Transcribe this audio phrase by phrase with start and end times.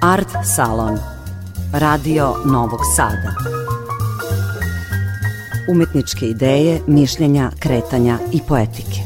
[0.00, 0.98] Art Salon
[1.72, 3.34] Radio Novog Sada
[5.70, 9.00] Umetničke ideje, mišljenja, kretanja i poetike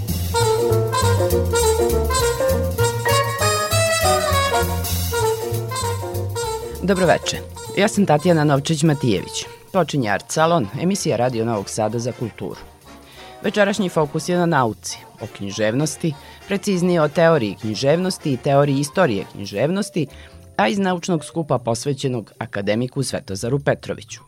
[6.82, 7.36] Dobroveče,
[7.76, 9.44] ja sam Tatjana Novčić-Matijević.
[9.72, 12.60] Počinje Art Salon, emisija Radio Novog Sada za kulturu.
[13.42, 16.14] Večerašnji fokus je na nauci, o književnosti,
[16.48, 20.06] preciznije o teoriji književnosti i teoriji istorije književnosti,
[20.56, 24.20] a iz naučnog skupa posvećenog akademiku Svetozaru Petroviću.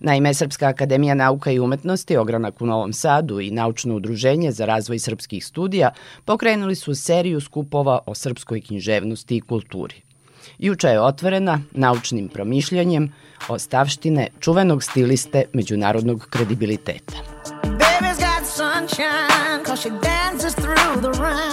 [0.00, 4.98] Naime, Srpska akademija nauka i umetnosti, ogranak u Novom Sadu i Naučno udruženje za razvoj
[4.98, 5.90] srpskih studija
[6.24, 10.02] pokrenuli su seriju skupova o srpskoj književnosti i kulturi.
[10.58, 13.12] Juče je otvorena naučnim promišljanjem
[13.48, 17.14] ostavštine čuvenog stiliste međunarodnog kredibiliteta.
[17.62, 21.51] Baby's got sunshine cause she dances through the rain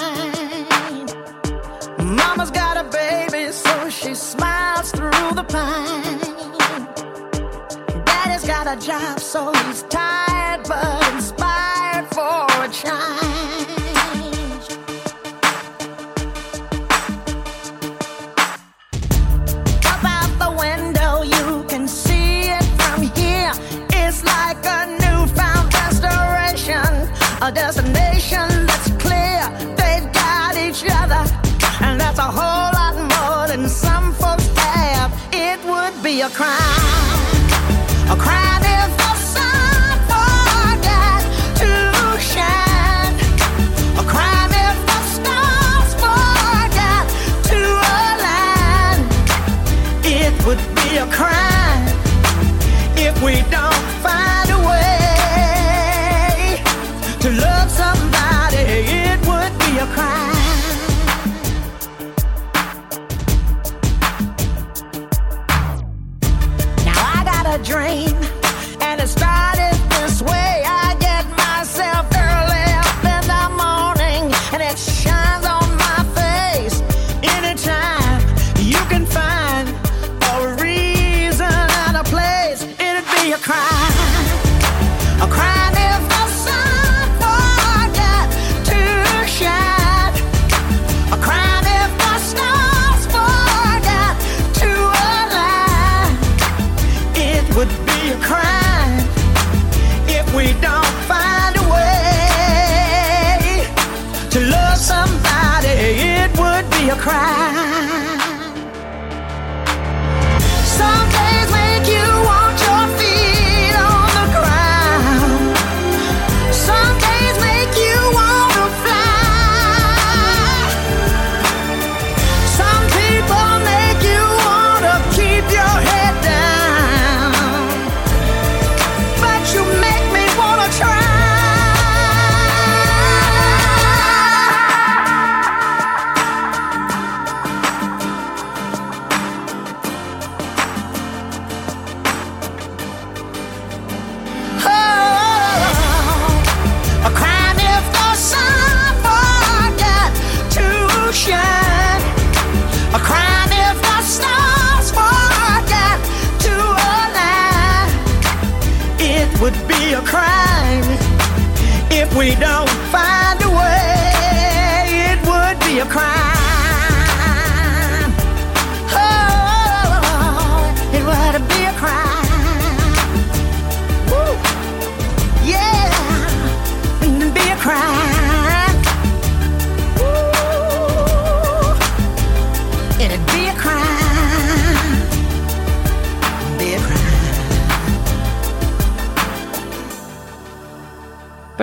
[8.70, 13.80] a job so he's tired but inspired for a change
[20.06, 23.54] out the window, you can see it from here.
[24.02, 26.94] It's like a newfound restoration,
[27.42, 29.42] a destination that's clear.
[29.80, 31.24] They've got each other,
[31.82, 35.12] and that's a whole lot more than some folks have.
[35.34, 37.09] It would be a crime,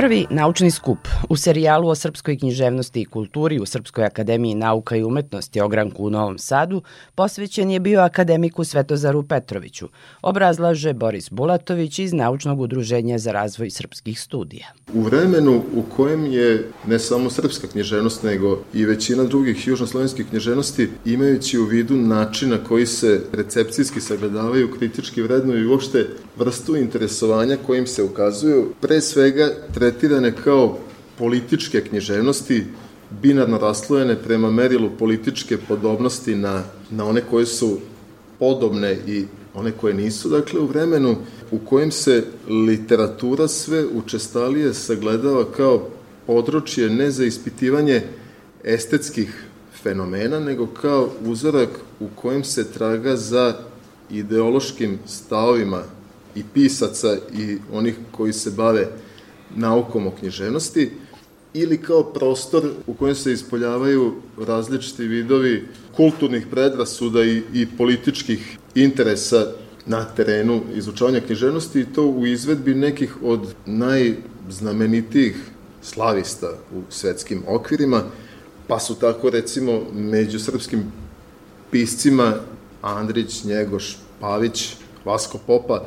[0.07, 5.05] Prvi naučni skup u serijalu o srpskoj književnosti i kulturi u Srpskoj akademiji nauka i
[5.05, 6.83] umetnosti ogranku u Novom Sadu
[7.15, 9.89] posvećen je bio akademiku Svetozaru Petroviću,
[10.23, 14.67] obrazlaže Boris Bulatović iz Naučnog udruženja za razvoj srpskih studija.
[14.95, 20.89] U vremenu u kojem je ne samo srpska književnost, nego i većina drugih južnoslovenskih književnosti,
[21.05, 26.07] imajući u vidu način na koji se recepcijski sagledavaju, kritički vrednuju i uopšte
[26.37, 30.79] vrstu interesovanja kojim se ukazuju, pre svega tretirane kao
[31.19, 32.65] političke književnosti,
[33.23, 37.79] binarno raslojene prema merilu političke podobnosti na, na one koje su
[38.39, 39.25] podobne i
[39.55, 40.29] one koje nisu.
[40.29, 41.17] Dakle, u vremenu
[41.51, 45.89] u kojem se literatura sve učestalije sagledava kao
[46.27, 48.03] područje ne za ispitivanje
[48.65, 49.45] estetskih
[49.83, 51.69] fenomena, nego kao uzorak
[52.01, 53.55] u kojem se traga za
[54.11, 55.83] ideološkim stavovima
[56.35, 58.89] i pisaca i onih koji se bave
[59.57, 60.91] naukom o književnosti,
[61.59, 69.47] ili kao prostor u kojem se ispoljavaju različiti vidovi kulturnih predrasuda i, i političkih interesa
[69.87, 75.37] na terenu izučavanja književnosti i to u izvedbi nekih od najznamenitijih
[75.83, 78.03] slavista u svetskim okvirima,
[78.67, 80.93] pa su tako recimo među srpskim
[81.71, 82.35] piscima
[82.83, 84.75] Andrić, Njegoš, Pavić,
[85.05, 85.85] Vasko Popa,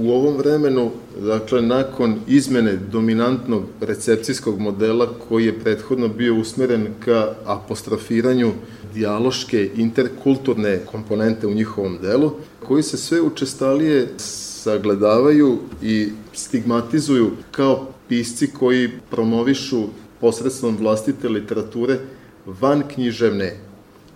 [0.00, 0.90] u ovom vremenu,
[1.20, 8.52] dakle, nakon izmene dominantnog recepcijskog modela koji je prethodno bio usmeren ka apostrofiranju
[8.94, 12.32] dijaloške interkulturne komponente u njihovom delu,
[12.66, 19.84] koji se sve učestalije sagledavaju i stigmatizuju kao pisci koji promovišu
[20.20, 21.98] posredstvom vlastite literature
[22.46, 23.56] van književne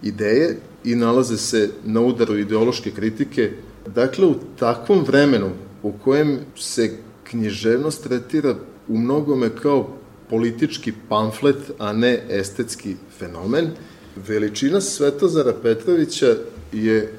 [0.02, 3.50] ideje i nalaze se na udaru ideološke kritike.
[3.94, 5.50] Dakle, u takvom vremenu
[5.82, 6.90] u kojem se
[7.24, 8.54] književnost tretira
[8.88, 9.88] u mnogome kao
[10.30, 13.70] politički pamflet, a ne estetski fenomen,
[14.28, 16.36] veličina Svetozara Petrovića
[16.72, 17.14] je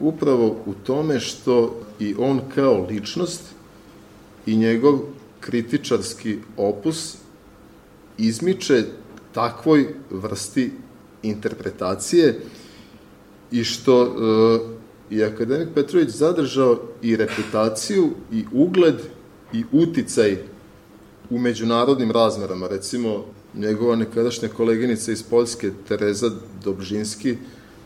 [0.00, 3.42] upravo u tome što i on kao ličnost
[4.46, 4.98] i njegov
[5.40, 7.16] kritičarski opus
[8.18, 8.84] izmiče
[9.32, 10.72] takvoj vrsti
[11.22, 12.40] interpretacije
[13.50, 14.79] i što e,
[15.10, 18.94] je akademik Petrović zadržao i reputaciju i ugled
[19.52, 20.36] i uticaj
[21.30, 22.68] u međunarodnim razmerama.
[22.68, 23.24] Recimo,
[23.54, 26.30] njegova nekadašnja koleginica iz Poljske, Tereza
[26.64, 27.36] Dobžinski,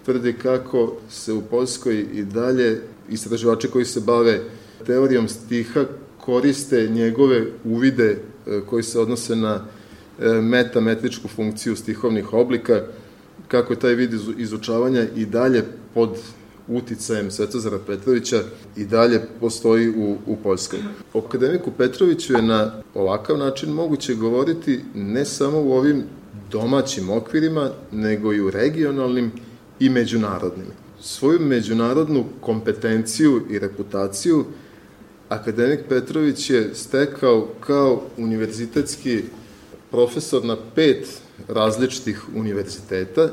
[0.05, 4.41] tvrdi kako se u Poljskoj i dalje istraživači koji se bave
[4.87, 5.85] teorijom stiha
[6.21, 8.11] koriste njegove uvide
[8.47, 9.65] e, koji se odnose na
[10.21, 12.83] e, metametričku funkciju stihovnih oblika,
[13.49, 16.19] kako je taj vid izučavanja i dalje pod
[16.69, 18.43] uticajem Svetozara Petrovića
[18.77, 20.79] i dalje postoji u, u Poljskoj.
[21.13, 26.03] O akademiku Petroviću je na ovakav način moguće govoriti ne samo u ovim
[26.51, 29.33] domaćim okvirima, nego i u regionalnim
[29.81, 30.67] i međunarodnim.
[31.01, 34.45] Svoju međunarodnu kompetenciju i reputaciju
[35.29, 39.23] akademik Petrović je stekao kao univerzitetski
[39.91, 41.09] profesor na pet
[41.49, 43.31] različitih univerziteta,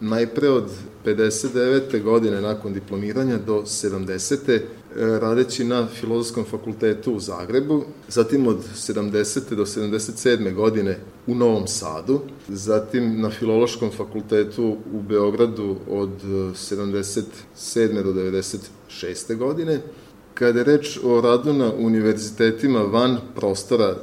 [0.00, 0.70] najpre od
[1.04, 2.02] 59.
[2.02, 4.50] godine nakon diplomiranja do 70.
[4.54, 4.60] E,
[4.96, 9.54] radeći na Filozofskom fakultetu u Zagrebu, zatim od 70.
[9.54, 10.54] do 77.
[10.54, 18.02] godine u Novom Sadu, zatim na Filološkom fakultetu u Beogradu od 77.
[18.02, 19.36] do 96.
[19.36, 19.80] godine.
[20.34, 23.98] Kada je reč o radu na univerzitetima van prostora e,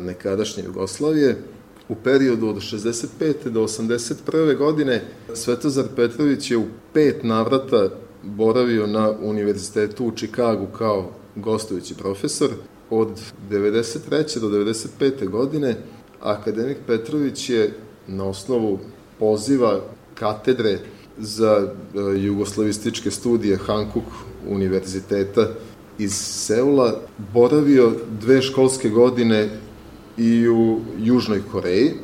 [0.00, 1.36] nekadašnje Jugoslavije,
[1.88, 3.48] U periodu od 65.
[3.48, 4.56] do 81.
[4.56, 5.02] godine
[5.34, 7.88] Svetozar Petrović je u pet navrata
[8.22, 12.50] boravio na univerzitetu u Čikagu kao gostujući profesor.
[12.90, 13.08] Od
[13.50, 14.38] 93.
[14.38, 15.28] do 95.
[15.30, 15.76] godine
[16.20, 17.74] akademik Petrović je
[18.06, 18.78] na osnovu
[19.18, 19.80] poziva
[20.14, 20.78] katedre
[21.18, 24.04] za e, jugoslavističke studije Hankuk
[24.48, 25.48] univerziteta
[25.98, 27.00] iz Seula
[27.34, 29.48] boravio dve školske godine
[30.18, 31.94] i u Južnoj Koreji.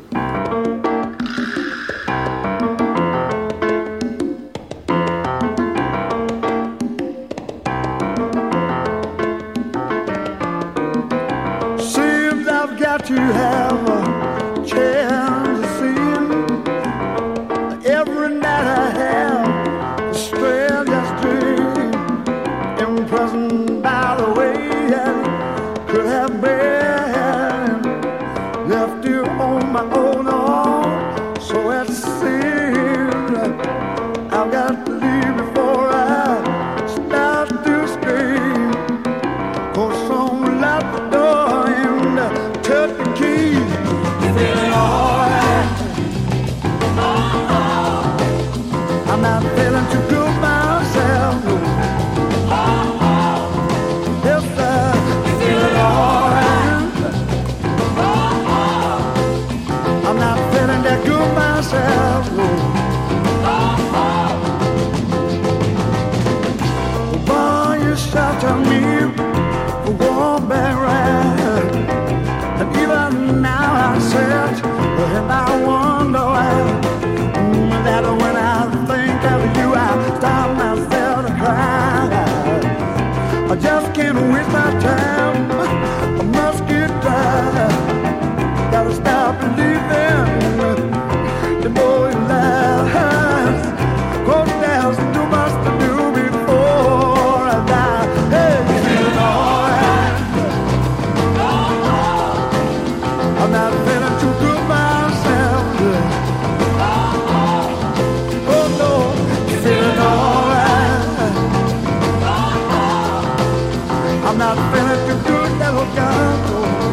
[114.34, 116.83] I'm not feeling too do that old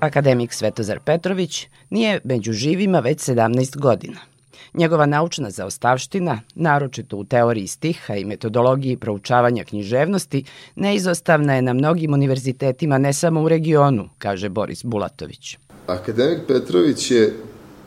[0.00, 4.18] Akademik Svetozar Petrović nije među živima već 17 godina.
[4.74, 12.12] Njegova naučna zaostavština, naročito u teoriji stiha i metodologiji proučavanja književnosti, neizostavna je na mnogim
[12.12, 15.58] univerzitetima ne samo u regionu, kaže Boris Bulatović.
[15.86, 17.34] Akademik Petrović je,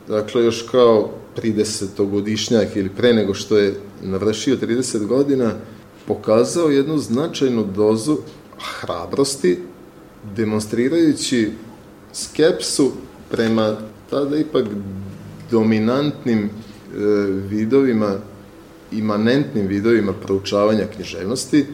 [0.08, 5.52] dakle, još kao 30-godišnjak ili pre nego što je navršio 30 godina,
[6.06, 8.16] pokazao jednu značajnu dozu
[8.58, 9.58] hrabrosti,
[10.36, 11.50] demonstrirajući
[12.12, 12.92] skepsu
[13.30, 13.76] prema
[14.10, 14.66] tada ipak
[15.50, 16.48] dominantnim e,
[17.48, 18.16] vidovima,
[18.92, 21.66] imanentnim vidovima proučavanja književnosti,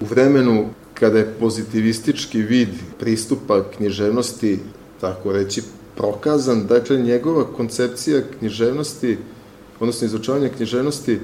[0.00, 2.68] u vremenu kada je pozitivistički vid
[2.98, 4.58] pristupa književnosti,
[5.00, 5.62] tako reći,
[5.96, 9.18] prokazan, dakle, njegova koncepcija književnosti,
[9.80, 11.18] odnosno izučavanja književnosti,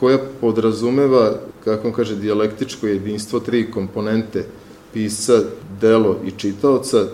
[0.00, 4.44] koja podrazumeva, kako on kaže, dijalektičko jedinstvo tri komponente,
[4.92, 5.42] pisa,
[5.80, 7.06] delo i čitaoca,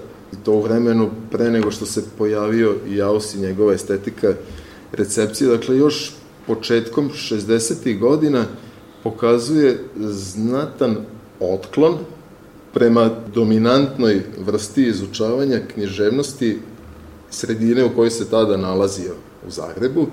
[0.45, 4.35] to u vremenu pre nego što se pojavio i Jaus i njegova estetika
[4.93, 5.51] recepcije.
[5.51, 6.13] Dakle, još
[6.47, 7.99] početkom 60.
[7.99, 8.45] godina
[9.03, 10.97] pokazuje znatan
[11.41, 11.99] otklon
[12.75, 16.59] prema dominantnoj vrsti izučavanja književnosti
[17.31, 19.15] sredine u kojoj se tada nalazio
[19.47, 20.07] u Zagrebu,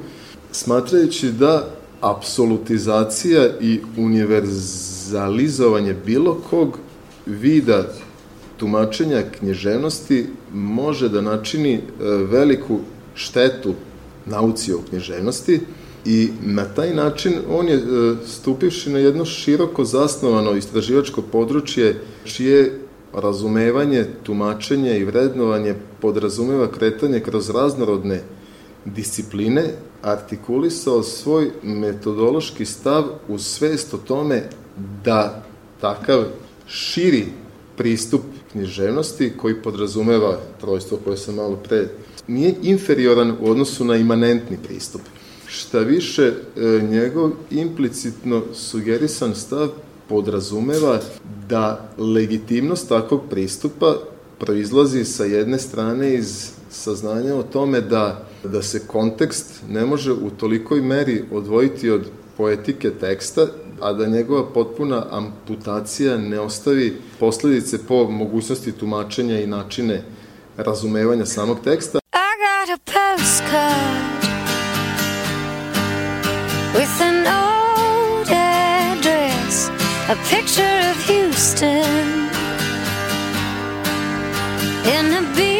[0.52, 1.70] smatrajući da
[2.02, 6.78] apsolutizacija i univerzalizovanje bilo kog
[7.26, 7.94] vida
[8.58, 11.82] tumačenja književnosti može da načini e,
[12.30, 12.80] veliku
[13.16, 13.74] štetu
[14.26, 15.60] nauci o književnosti
[16.06, 17.82] i na taj način on je e,
[18.28, 22.80] stupivši na jedno široko zasnovano istraživačko područje čije
[23.14, 28.22] razumevanje, tumačenje i vrednovanje podrazumeva kretanje kroz raznorodne
[28.86, 29.64] discipline,
[30.02, 34.44] artikulisao svoj metodološki stav u svest o tome
[35.04, 35.44] da
[35.82, 36.24] takav
[36.68, 37.26] širi
[37.78, 41.88] pristup književnosti koji podrazumeva trojstvo koje sam malo pre
[42.28, 45.02] nije inferioran u odnosu na imanentni pristup.
[45.48, 49.70] Šta više, e, njegov implicitno sugerisan stav
[50.10, 51.00] podrazumeva
[51.50, 53.96] da legitimnost takvog pristupa
[54.40, 60.30] proizlazi sa jedne strane iz saznanja o tome da, da se kontekst ne može u
[60.30, 62.06] tolikoj meri odvojiti od
[62.38, 63.48] poetike teksta
[63.82, 70.04] a da njegova potpuna amputacija ne ostavi posledice po mogućnosti tumačenja i načine
[70.58, 72.00] razumevanja samog teksta.
[72.00, 74.06] I got a postcard
[76.74, 79.70] with an old address,
[80.10, 82.30] a picture of Houston
[84.86, 85.55] in a beat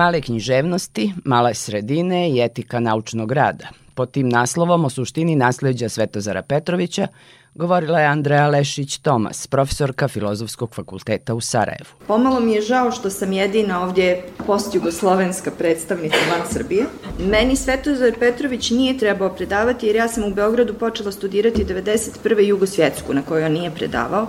[0.00, 3.68] Male književnosti, male sredine i etika naučnog rada.
[3.94, 7.06] Pod tim naslovom o suštini nasledđa Svetozara Petrovića
[7.54, 11.90] govorila je Andreja Lešić-Tomas, profesorka Filozofskog fakulteta u Sarajevu.
[12.06, 16.86] Pomalo mi je žao što sam jedina ovdje postjugoslovenska predstavnica van Srbije.
[17.18, 22.40] Meni Svetozar Petrović nije trebao predavati jer ja sam u Beogradu počela studirati 91.
[22.40, 24.26] jugosvjetsku na kojoj on nije predavao.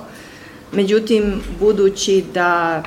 [0.71, 2.84] Međutim, budući da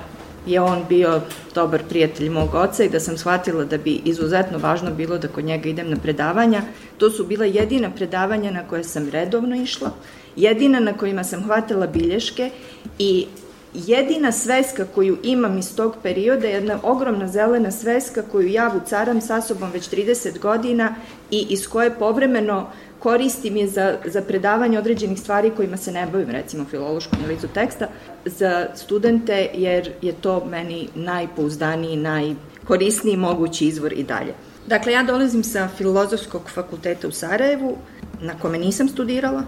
[0.47, 1.21] je on bio
[1.55, 5.45] dobar prijatelj mog oca i da sam shvatila da bi izuzetno važno bilo da kod
[5.45, 6.63] njega idem na predavanja.
[6.99, 9.91] To su bila jedina predavanja na koje sam redovno išla,
[10.37, 12.51] jedina na kojima sam hvatala bilješke
[12.99, 13.27] i
[13.75, 19.21] jedina sveska koju imam iz tog perioda je jedna ogromna zelena sveska koju ja vucaram
[19.21, 20.95] sa sobom već 30 godina
[21.31, 26.31] i iz koje povremeno koristim je za, za predavanje određenih stvari kojima se ne bavim,
[26.31, 27.89] recimo filološkom analizu teksta,
[28.25, 34.35] za studente, jer je to meni najpouzdaniji, najkorisniji mogući izvor i dalje.
[34.67, 37.77] Dakle, ja dolazim sa Filozofskog fakulteta u Sarajevu,
[38.21, 39.43] na kome nisam studirala,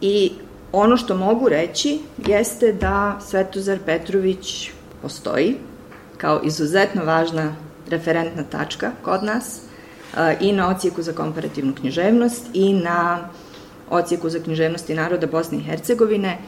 [0.00, 0.32] i
[0.72, 4.70] ono što mogu reći jeste da Svetozar Petrović
[5.02, 5.56] postoji
[6.16, 7.54] kao izuzetno važna
[7.88, 9.60] referentna tačka kod nas,
[10.40, 13.28] i na ocijeku za komparativnu književnost i na
[13.90, 16.38] ocijeku za književnost i naroda Bosne i Hercegovine.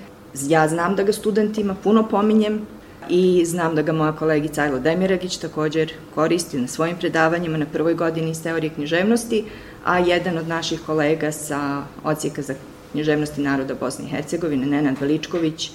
[0.42, 2.66] Ja znam da ga studentima puno pominjem
[3.08, 7.94] i znam da ga moja kolegica Ajlo Demiragić također koristi na svojim predavanjima na prvoj
[7.94, 9.44] godini iz teorije književnosti,
[9.84, 12.54] a jedan od naših kolega sa ocijeka za
[12.92, 15.70] književnosti naroda Bosne i Hercegovine, Nenad Veličković,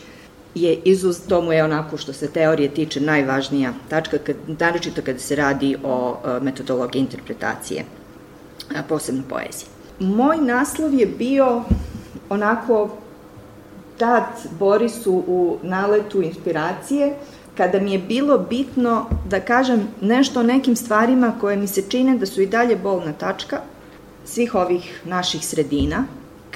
[0.56, 5.20] je izuz, to mu je onako što se teorije tiče najvažnija tačka, kad, naročito kada
[5.20, 7.84] se radi o e, metodologiji interpretacije,
[8.90, 9.68] posebno poezije.
[10.00, 11.64] Moj naslov je bio
[12.30, 12.90] onako
[13.98, 14.24] tad
[14.60, 17.14] Borisu u naletu inspiracije,
[17.58, 22.18] kada mi je bilo bitno da kažem nešto o nekim stvarima koje mi se čine
[22.18, 23.62] da su i dalje bolna tačka
[24.26, 26.04] svih ovih naših sredina,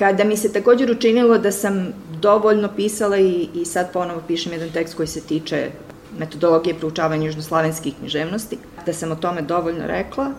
[0.02, 4.70] kada mi se također učinilo da sam dovoljno pisala i, i sad ponovo pišem jedan
[4.70, 5.70] tekst koji se tiče
[6.20, 10.32] metodologije proučavanja južnoslavenskih književnosti, da sam o tome dovoljno rekla,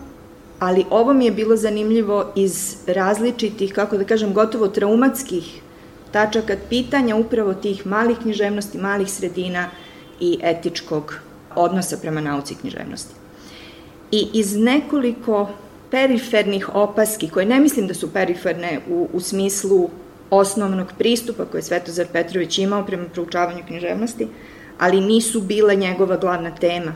[0.59, 5.61] ali ovo mi je bilo zanimljivo iz različitih, kako da kažem, gotovo traumatskih
[6.11, 9.69] tačaka pitanja upravo tih malih književnosti, malih sredina
[10.19, 11.15] i etičkog
[11.55, 13.15] odnosa prema nauci književnosti.
[14.11, 15.49] I iz nekoliko
[15.93, 19.89] perifernih opaski, koje ne mislim da su periferne u, u smislu
[20.29, 24.27] osnovnog pristupa koje je Svetozar Petrović imao prema proučavanju književnosti,
[24.79, 26.95] ali nisu bile njegova glavna tema.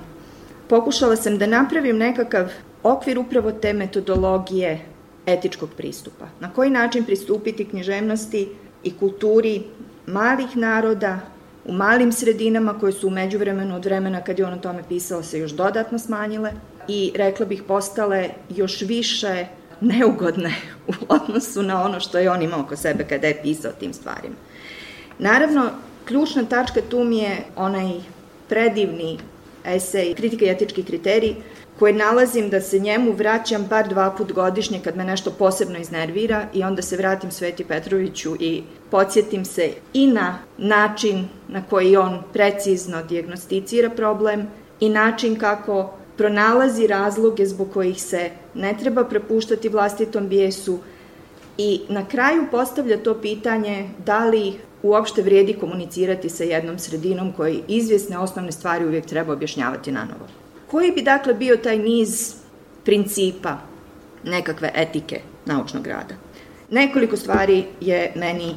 [0.67, 2.49] Pokušala sam da napravim nekakav
[2.83, 4.79] okvir upravo te metodologije
[5.25, 6.25] etičkog pristupa.
[6.39, 8.47] Na koji način pristupiti književnosti
[8.83, 9.63] i kulturi
[10.07, 11.19] malih naroda
[11.65, 15.23] u malim sredinama koje su umeđu vremenu od vremena kad je on o tome pisao
[15.23, 16.51] se još dodatno smanjile
[16.87, 19.45] i rekla bih postale još više
[19.81, 20.53] neugodne
[20.87, 24.35] u odnosu na ono što je on imao oko sebe kada je pisao tim stvarima.
[25.19, 25.69] Naravno,
[26.05, 27.91] ključna tačka tu mi je onaj
[28.49, 29.19] predivni
[29.65, 31.35] esej kritika i etički kriterij
[31.79, 36.47] koje nalazim da se njemu vraćam bar dva put godišnje kad me nešto posebno iznervira
[36.53, 42.23] i onda se vratim Sveti Petroviću i podsjetim se i na način na koji on
[42.33, 44.47] precizno diagnosticira problem
[44.79, 50.79] i način kako pronalazi razloge zbog kojih se ne treba prepuštati vlastitom bijesu
[51.57, 54.53] i na kraju postavlja to pitanje da li
[54.83, 60.27] uopšte vrijedi komunicirati sa jednom sredinom koji izvjesne osnovne stvari uvijek treba objašnjavati na novo.
[60.71, 62.33] Koji bi dakle bio taj niz
[62.83, 63.57] principa
[64.23, 66.15] nekakve etike naučnog rada?
[66.69, 68.55] Nekoliko stvari je meni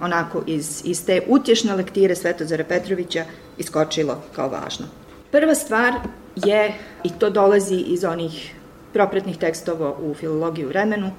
[0.00, 3.24] onako iz, iz te utješne lektire Svetozara Petrovića
[3.58, 4.86] iskočilo kao važno.
[5.30, 5.92] Prva stvar
[6.36, 8.54] je, i to dolazi iz onih
[8.92, 11.10] propretnih tekstova u filologiji u vremenu,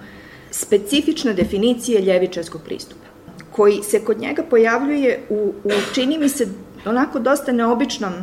[0.51, 3.05] specifična definicija ljevičarskog pristupa,
[3.51, 6.47] koji se kod njega pojavljuje u, u čini mi se,
[6.85, 8.13] onako dosta neobičnom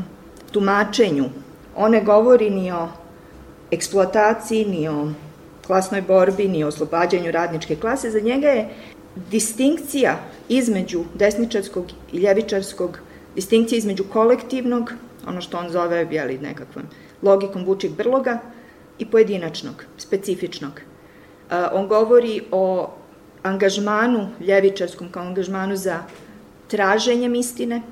[0.50, 1.24] tumačenju.
[1.76, 2.88] One govori ni o
[3.70, 5.09] eksploataciji, ni o
[5.66, 8.11] klasnoj borbi, ni o oslobađanju radničke klase.
[8.11, 8.68] Za njega je
[9.31, 12.98] distinkcija između desničarskog i ljevičarskog,
[13.35, 14.92] distinkcija između kolektivnog
[15.27, 16.85] ono što on zove jeli, nekakvom
[17.23, 18.39] logikom vučih brloga
[18.99, 20.73] i pojedinačnog, specifičnog.
[20.73, 22.91] Uh, on govori o
[23.43, 26.03] angažmanu ljevičarskom kao angažmanu za
[26.69, 27.83] traženjem istine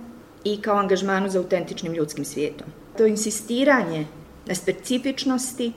[0.45, 2.67] i kao angažmanu za autentičnim ljudskim svijetom.
[2.99, 4.07] To insistiranje
[4.47, 5.73] na specifičnosti,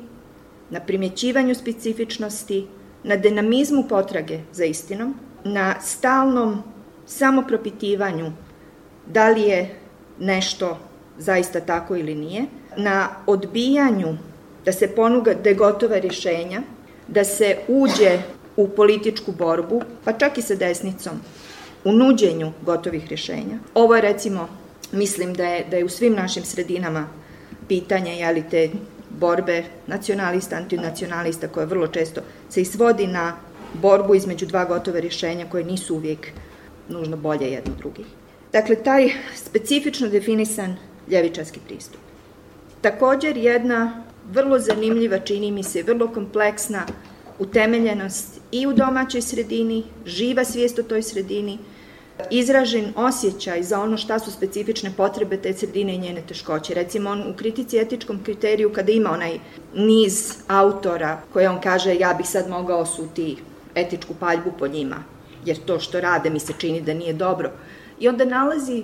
[0.69, 2.67] na primjećivanju specifičnosti,
[3.03, 6.63] na dinamizmu potrage za istinom, na stalnom
[7.05, 8.31] samopropitivanju
[9.07, 9.75] da li je
[10.19, 10.77] nešto
[11.17, 12.45] zaista tako ili nije,
[12.77, 14.17] na odbijanju
[14.65, 16.61] da se ponude gotova rješenja,
[17.07, 18.19] da se uđe
[18.55, 21.13] u političku borbu, pa čak i sa desnicom,
[21.83, 23.59] u nuđenju gotovih rješenja.
[23.73, 24.47] Ovo je recimo,
[24.91, 27.07] mislim da je, da je u svim našim sredinama
[27.67, 28.69] pitanje, jeli te
[29.09, 33.35] borbe nacionalista, antinacionalista, koje vrlo često se isvodi na
[33.73, 36.27] borbu između dva gotove rješenja koje nisu uvijek
[36.89, 38.05] nužno bolje jedno drugih.
[38.51, 40.75] Dakle, taj specifično definisan
[41.11, 42.01] ljevičarski pristup.
[42.81, 46.85] Također jedna vrlo zanimljiva, čini mi se, vrlo kompleksna
[47.39, 51.57] utemeljenost i u domaćoj sredini, živa svijest o toj sredini,
[52.31, 56.73] izražen osjećaj za ono šta su specifične potrebe te sredine i njene teškoće.
[56.73, 59.39] Recimo, on u kritici etičkom kriteriju, kada ima onaj
[59.75, 63.37] niz autora koje on kaže ja bih sad mogao suti
[63.75, 65.03] etičku paljbu po njima,
[65.45, 67.51] jer to što rade mi se čini da nije dobro.
[67.99, 68.83] I onda nalazi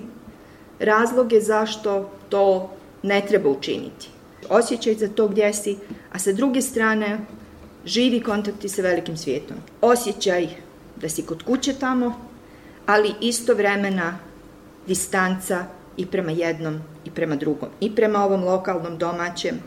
[0.80, 2.70] razloge zašto to
[3.02, 4.08] ne treba učiniti.
[4.48, 5.76] Osjećaj za to gdje si,
[6.12, 7.18] a sa druge strane
[7.84, 9.56] živi kontakti sa velikim svijetom.
[9.80, 10.48] Osjećaj
[10.96, 12.14] da si kod kuće tamo,
[12.86, 14.18] ali istovremena
[14.86, 15.64] distanca
[15.96, 17.68] i prema jednom i prema drugom.
[17.80, 19.60] I prema ovom lokalnom domaćem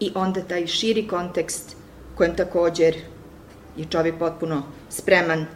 [0.00, 1.76] i onda taj širi kontekst
[2.14, 2.96] kojem također
[3.76, 5.46] je čovjek potpuno spreman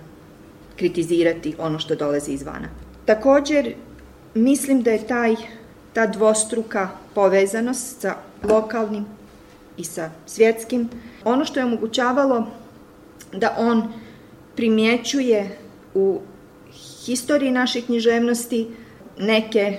[0.76, 2.68] kritizirati ono što dolazi izvana.
[3.04, 3.74] Također,
[4.36, 5.36] mislim da je taj,
[5.92, 9.06] ta dvostruka povezanost sa lokalnim
[9.76, 10.88] i sa svjetskim,
[11.24, 12.46] ono što je omogućavalo
[13.32, 13.92] da on
[14.56, 15.58] primjećuje
[15.94, 16.20] u
[17.04, 18.68] historiji naših književnosti
[19.18, 19.78] neke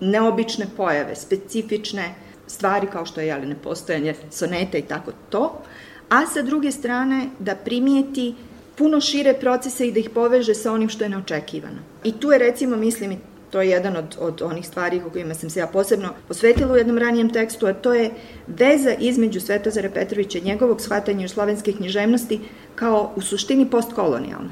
[0.00, 2.14] neobične pojave, specifične
[2.46, 5.62] stvari kao što je jeli, nepostojanje soneta i tako to,
[6.08, 8.34] a sa druge strane da primijeti
[8.76, 11.78] puno šire procese i da ih poveže sa onim što je neočekivano.
[12.04, 13.18] I tu je recimo, mislim,
[13.50, 16.76] to je jedan od, od onih stvari o kojima sam se ja posebno posvetila u
[16.76, 18.10] jednom ranijem tekstu, a to je
[18.46, 22.40] veza između Svetozara Petrovića i njegovog shvatanja slovenske književnosti
[22.74, 24.50] kao u suštini postkolonijalne.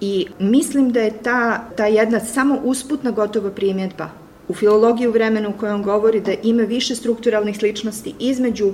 [0.00, 4.08] I mislim da je ta, ta jedna samo usputna gotova primjedba
[4.48, 8.72] u filologiji u vremenu u on govori da ima više strukturalnih sličnosti između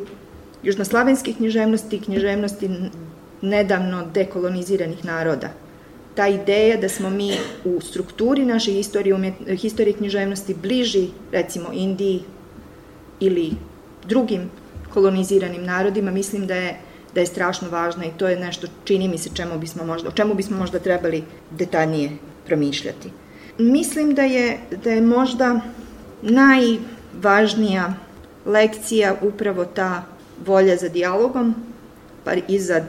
[0.62, 2.70] južnoslavenskih književnosti i književnosti
[3.42, 5.48] nedavno dekoloniziranih naroda.
[6.14, 7.32] Ta ideja da smo mi
[7.64, 12.22] u strukturi naše historije, umjet, historije književnosti bliži, recimo, Indiji
[13.20, 13.50] ili
[14.08, 14.50] drugim
[14.94, 16.76] koloniziranim narodima, mislim da je
[17.14, 20.12] da je strašno važna i to je nešto, čini mi se, čemu bismo možda, o
[20.12, 22.10] čemu bismo možda trebali detaljnije
[22.46, 23.10] promišljati.
[23.58, 25.60] Mislim da je, da je možda
[26.22, 27.94] najvažnija
[28.46, 30.04] lekcija upravo ta
[30.46, 31.54] volja za dijalogom,
[32.24, 32.84] pa i za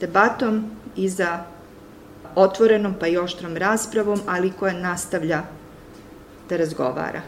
[0.00, 1.44] debatom, i za
[2.34, 5.42] otvorenom pa i oštrom raspravom, ali koja nastavlja
[6.48, 7.20] da razgovara.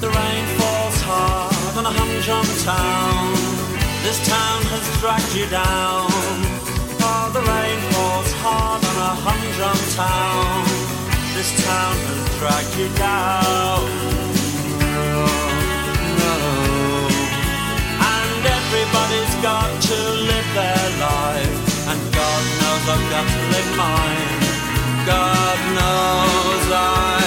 [0.00, 3.34] The rain falls hard on a humdrum town.
[4.02, 6.06] This town has dragged you down.
[7.00, 10.64] Oh, the rain falls hard on a humdrum town
[11.36, 14.16] This town has dragged you down.
[18.68, 19.94] Everybody's got to
[20.28, 20.35] live
[22.60, 24.32] knows I've got to live mine.
[25.06, 27.25] God knows I've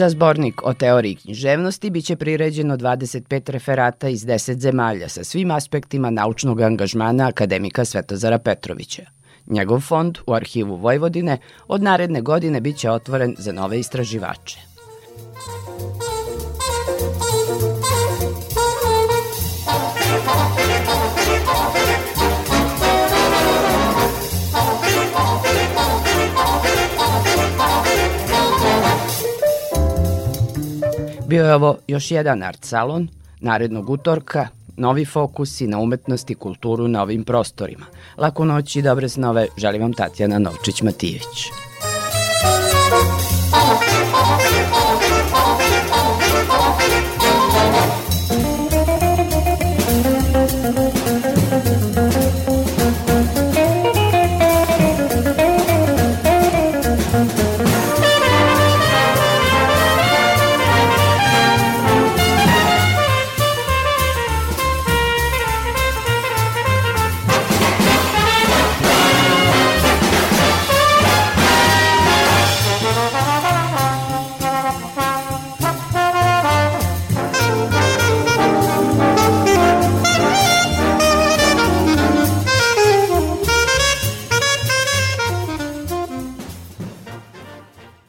[0.00, 6.10] Za zbornik o teoriji književnosti biće priređeno 25 referata iz 10 zemalja sa svim aspektima
[6.10, 9.02] naučnog angažmana akademika Svetozara Petrovića.
[9.46, 14.69] Njegov fond u arhivu Vojvodine od naredne godine biće otvoren za nove istraživače.
[31.30, 33.08] Bio je ovo još jedan art salon,
[33.40, 37.86] narednog utorka, novi fokus i na umetnost i kulturu na ovim prostorima.
[38.18, 41.50] Lako noć i dobre snove, želim vam Tatjana Novčić-Matijević.
[44.22, 44.89] Thank you.